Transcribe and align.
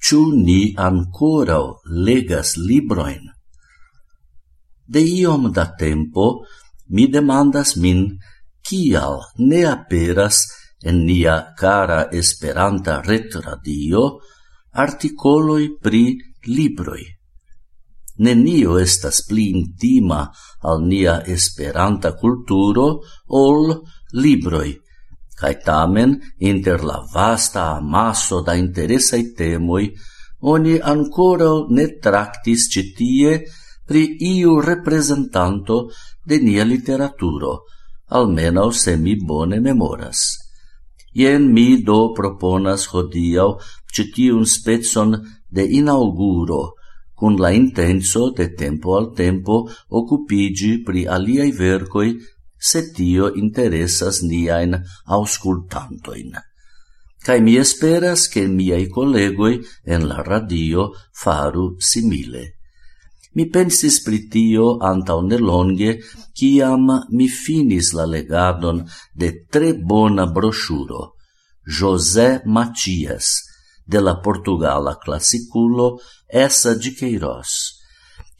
Ciu 0.00 0.32
ni 0.32 0.72
ancorau 0.76 1.80
legas 2.06 2.56
libroin? 2.56 3.28
De 4.92 5.02
iom 5.04 5.52
da 5.52 5.66
tempo 5.82 6.26
mi 6.94 7.04
demandas 7.06 7.76
min 7.76 8.00
kial 8.66 9.20
ne 9.48 9.60
aperas 9.76 10.36
en 10.82 11.04
nia 11.04 11.36
cara 11.60 12.00
esperanta 12.20 13.00
retradio 13.04 14.04
articoloi 14.72 15.66
pri 15.82 16.04
libroi. 16.56 17.04
Nenio 18.24 18.78
estas 18.80 19.22
pli 19.28 19.50
intima 19.52 20.20
al 20.68 20.82
nia 20.84 21.20
esperanta 21.36 22.14
culturo 22.20 22.88
ol 23.44 23.84
libroi, 24.12 24.72
cae 25.40 25.56
tamen 25.64 26.18
inter 26.38 26.84
la 26.84 26.98
vasta 27.14 27.62
amasso 27.80 28.40
da 28.46 28.54
interesai 28.54 29.32
temoi 29.32 29.86
oni 30.40 30.78
ancora 30.78 31.50
ne 31.68 31.86
tractis 32.04 32.68
citie 32.72 33.44
pri 33.84 34.16
iu 34.20 34.60
representanto 34.60 35.90
de 36.24 36.38
nia 36.38 36.64
literaturo, 36.64 37.64
almeno 38.08 38.70
se 38.70 38.96
mi 38.96 39.16
bone 39.16 39.60
memoras. 39.60 40.38
Ien 41.12 41.52
mi 41.52 41.82
do 41.82 42.12
proponas 42.14 42.86
hodiau 42.92 43.58
citiun 43.92 44.46
spezon 44.46 45.18
de 45.50 45.64
inauguro, 45.66 46.74
cun 47.18 47.36
la 47.36 47.50
intenso 47.50 48.30
de 48.30 48.54
tempo 48.54 48.96
al 48.96 49.12
tempo 49.12 49.68
occupigi 49.88 50.82
pri 50.86 51.04
aliai 51.06 51.50
vercoi 51.52 52.14
se 52.60 52.92
tio 52.92 53.32
interesas 53.34 54.20
niain 54.22 54.76
auscultantoin. 55.06 56.36
Cai 57.24 57.40
mi 57.40 57.56
esperas 57.56 58.28
che 58.28 58.46
miei 58.46 58.88
collegoi 58.88 59.60
en 59.84 60.08
la 60.08 60.22
radio 60.22 60.90
faru 61.12 61.76
simile. 61.78 62.60
Mi 63.32 63.46
pensis 63.46 64.00
pri 64.02 64.26
tio 64.28 64.78
antau 64.82 65.20
nelonge, 65.22 66.00
ciam 66.34 66.88
mi 67.10 67.28
finis 67.28 67.92
la 67.92 68.06
legadon 68.06 68.82
de 69.14 69.46
tre 69.46 69.74
bona 69.74 70.26
brosciuro, 70.26 71.14
José 71.78 72.40
Matias, 72.44 73.44
de 73.86 74.00
la 74.00 74.16
Portugala 74.20 74.96
classiculo 74.96 76.00
Essa 76.26 76.74
de 76.74 76.90
Queiroz. 76.94 77.50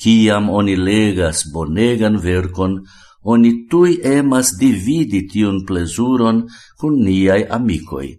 Ciam 0.00 0.48
oni 0.50 0.74
legas 0.76 1.44
bonegan 1.52 2.18
vercon, 2.18 2.80
oni 3.22 3.66
tui 3.68 4.00
emas 4.02 4.56
dividi 4.56 5.26
tion 5.28 5.64
plezuron 5.66 6.46
cun 6.78 6.94
niai 7.04 7.44
amicoi. 7.56 8.16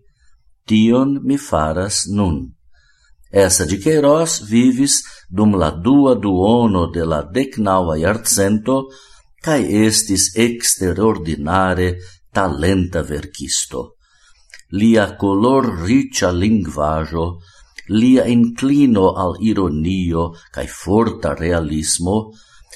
Tion 0.68 1.20
mi 1.24 1.38
faras 1.38 2.06
nun. 2.08 2.54
Essa 3.32 3.66
de 3.66 3.78
Queiroz 3.80 4.42
vivis 4.50 5.02
dum 5.30 5.56
la 5.56 5.72
dua 5.72 6.16
duono 6.16 6.92
de 6.92 7.06
la 7.06 7.22
decnaua 7.24 7.98
iarcento 7.98 8.92
cae 9.42 9.86
estis 9.88 10.36
exterordinare 10.36 11.98
talenta 12.32 13.02
verkisto. 13.02 13.96
Lia 14.72 15.16
color 15.16 15.66
ricia 15.84 16.32
linguajo, 16.32 17.40
lia 17.90 18.28
inclino 18.28 19.14
al 19.16 19.36
ironio 19.40 20.32
cae 20.52 20.68
forta 20.68 21.34
realismo 21.34 22.32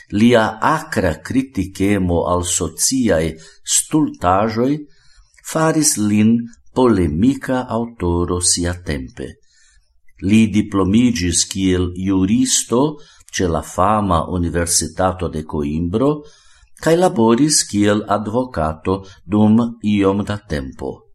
lia 0.09 0.59
acra 0.59 1.19
criticemo 1.19 2.25
al 2.25 2.45
sociae 2.45 3.35
stultajoi 3.63 4.77
faris 5.51 5.97
lin 5.97 6.37
polemica 6.73 7.65
autoro 7.67 8.39
sia 8.39 8.73
tempe. 8.73 9.39
Li 10.27 10.47
diplomigis 10.49 11.45
kiel 11.51 11.91
juristo 11.95 12.97
ce 13.35 13.47
la 13.47 13.61
fama 13.61 14.29
Universitato 14.29 15.27
de 15.27 15.43
Coimbro, 15.43 16.23
cae 16.79 16.95
laboris 16.95 17.65
kiel 17.67 18.03
advocato 18.07 19.03
dum 19.23 19.77
iom 19.83 20.23
da 20.23 20.37
tempo. 20.37 21.11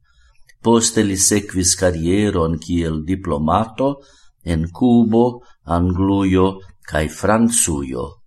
Poste 0.61 1.03
li 1.03 1.17
sequis 1.17 1.73
carrieron 1.81 2.59
kiel 2.59 3.01
diplomato 3.05 4.03
en 4.45 4.69
Cubo, 4.69 5.41
Angluio, 5.65 6.61
cae 6.85 7.09
Franzuio. 7.09 8.20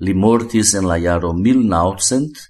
Li 0.00 0.14
mortis 0.14 0.74
en 0.74 0.88
la 0.90 0.96
jaro 0.98 1.32
1900 1.32 2.48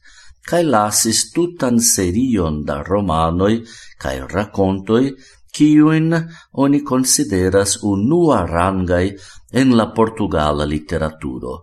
kaj 0.48 0.62
lasis 0.64 1.30
tutan 1.32 1.80
serion 1.80 2.64
da 2.64 2.82
romanoj 2.82 3.54
kaj 4.02 4.16
rakontoj 4.32 5.04
kiujn 5.54 6.14
oni 6.64 6.80
consideras 6.84 7.78
unua 7.82 8.46
rangaj 8.46 9.06
en 9.52 9.76
la 9.76 9.86
portugala 9.96 10.64
literaturo. 10.64 11.54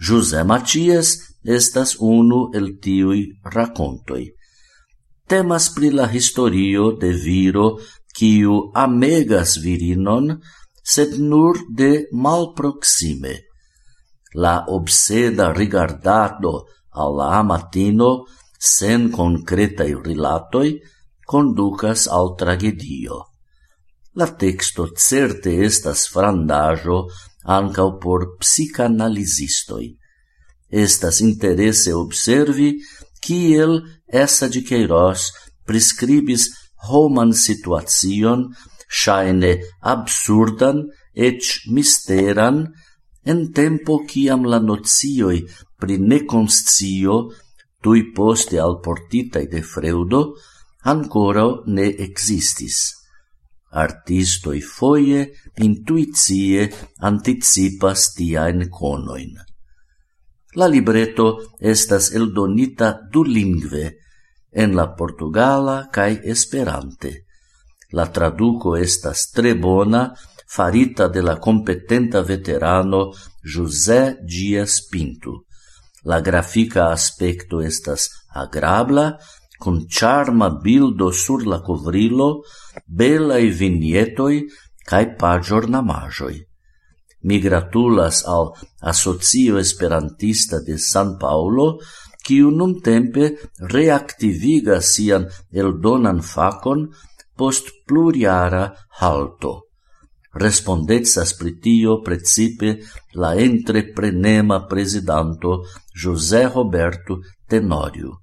José 0.00 0.44
Matias 0.44 1.16
estas 1.44 1.96
unu 2.00 2.50
el 2.54 2.78
tiui 2.80 3.22
racontoi. 3.54 4.24
Temas 5.28 5.70
pri 5.74 5.90
la 5.90 6.06
historio 6.10 6.92
de 7.00 7.12
viro 7.12 7.78
kiu 8.16 8.70
amegas 8.74 9.58
virinon, 9.62 10.40
sed 10.82 11.18
nur 11.18 11.60
de 11.68 12.08
malproxime 12.12 13.49
la 14.34 14.64
obseda 14.68 15.52
rigardado 15.52 16.66
al 16.90 17.20
amatino 17.20 18.26
sen 18.58 19.10
concretai 19.10 19.94
rilatoi 19.94 20.80
conducas 21.26 22.06
al 22.08 22.34
tragedio. 22.36 23.26
La 24.14 24.26
texto 24.26 24.88
certe 24.96 25.64
estas 25.64 26.08
frandajo 26.10 27.06
ancau 27.44 27.98
por 27.98 28.36
psicanalizistoi. 28.38 29.96
Estas 30.68 31.20
interesse 31.20 31.94
observi 31.94 32.78
kiel 33.22 33.80
essa 34.06 34.48
de 34.48 34.62
Queiroz 34.62 35.30
prescribis 35.66 36.50
homan 36.88 37.32
situacion 37.32 38.50
shaine 38.88 39.62
absurdan 39.80 40.90
et 41.14 41.42
misteran 41.66 42.72
en 43.24 43.52
tempo 43.52 44.04
ciam 44.08 44.44
la 44.44 44.58
nocioi 44.58 45.44
pri 45.80 45.98
neconscio 45.98 47.16
tui 47.80 48.12
poste 48.12 48.58
alportitai 48.60 49.46
de 49.48 49.62
freudo 49.62 50.22
ancora 50.84 51.44
ne 51.66 51.86
existis. 52.06 52.78
Artistoi 53.70 54.60
foie 54.60 55.20
intuizie 55.62 56.66
anticipas 57.06 58.12
tiaen 58.16 58.68
conoin. 58.68 59.36
La 60.58 60.66
libretto 60.66 61.54
estas 61.60 62.10
eldonita 62.10 62.98
du 63.12 63.22
lingve, 63.22 63.84
en 64.50 64.74
la 64.74 64.88
portugala 64.98 65.88
cae 65.92 66.18
esperante. 66.24 67.29
La 67.92 68.06
traduco 68.06 68.76
estas 68.76 69.30
tre 69.34 69.54
bona, 69.54 70.14
farita 70.46 71.08
de 71.08 71.22
la 71.22 71.36
competenta 71.38 72.22
veterano 72.22 73.12
José 73.42 74.16
Dias 74.22 74.80
Pinto. 74.90 75.44
La 76.04 76.20
grafica 76.20 76.90
aspecto 76.92 77.60
estas 77.60 78.08
agrabla, 78.32 79.18
con 79.58 79.86
charma 79.88 80.48
bildo 80.48 81.10
sur 81.12 81.46
la 81.46 81.60
covrilo, 81.60 82.42
belai 82.86 83.50
vignetoi 83.50 84.46
cae 84.86 85.14
pagiornamajoi. 85.14 86.38
Mi 87.22 87.38
gratulas 87.38 88.24
al 88.24 88.54
Asocio 88.80 89.58
Esperantista 89.58 90.62
de 90.64 90.78
San 90.78 91.18
Paulo, 91.18 91.78
kiu 92.24 92.50
nun 92.50 92.80
tempe 92.80 93.36
reactiviga 93.60 94.80
sian 94.80 95.28
eldonan 95.52 96.22
facon 96.24 96.88
post 97.40 97.72
pluriara 97.88 98.68
halto. 99.00 99.52
Respondecas 100.32 101.32
pritio 101.38 102.00
precipe 102.04 102.74
la 103.16 103.32
entreprenema 103.34 104.66
presidanto 104.66 105.62
José 106.02 106.42
Roberto 106.52 107.20
Tenorio. 107.48 108.20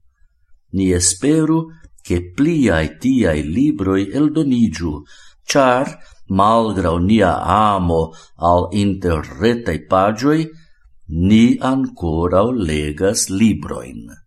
Ni 0.74 0.92
esperu 0.92 1.66
che 2.02 2.32
pliai 2.32 2.98
tiai 3.02 3.42
libroi 3.44 4.06
eldonigiu, 4.12 5.02
char, 5.44 5.98
malgrau 6.30 7.02
nia 7.02 7.34
amo 7.42 8.14
al 8.36 8.70
interretai 8.72 9.84
pagioi, 9.86 10.48
ni 11.26 11.58
ancora 11.60 12.44
legas 12.52 13.28
libroin. 13.30 14.27